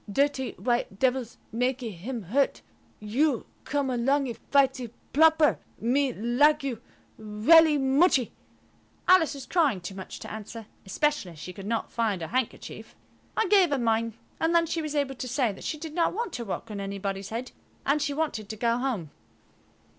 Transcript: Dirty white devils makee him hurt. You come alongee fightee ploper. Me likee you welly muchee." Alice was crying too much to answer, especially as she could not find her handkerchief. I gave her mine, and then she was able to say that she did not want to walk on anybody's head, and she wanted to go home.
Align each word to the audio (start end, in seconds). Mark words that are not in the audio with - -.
Dirty 0.11 0.53
white 0.53 0.97
devils 0.97 1.37
makee 1.51 1.91
him 1.91 2.23
hurt. 2.23 2.63
You 2.99 3.45
come 3.65 3.89
alongee 3.91 4.35
fightee 4.51 4.89
ploper. 5.13 5.59
Me 5.79 6.11
likee 6.11 6.69
you 6.69 6.81
welly 7.19 7.77
muchee." 7.77 8.31
Alice 9.07 9.35
was 9.35 9.45
crying 9.45 9.79
too 9.79 9.93
much 9.93 10.17
to 10.21 10.31
answer, 10.31 10.65
especially 10.87 11.33
as 11.33 11.37
she 11.39 11.53
could 11.53 11.67
not 11.67 11.91
find 11.91 12.23
her 12.23 12.29
handkerchief. 12.29 12.95
I 13.37 13.45
gave 13.47 13.69
her 13.69 13.77
mine, 13.77 14.15
and 14.39 14.55
then 14.55 14.65
she 14.65 14.81
was 14.81 14.95
able 14.95 15.13
to 15.13 15.27
say 15.27 15.51
that 15.51 15.63
she 15.63 15.77
did 15.77 15.93
not 15.93 16.15
want 16.15 16.33
to 16.33 16.45
walk 16.45 16.71
on 16.71 16.79
anybody's 16.79 17.29
head, 17.29 17.51
and 17.85 18.01
she 18.01 18.11
wanted 18.15 18.49
to 18.49 18.55
go 18.55 18.79
home. 18.79 19.11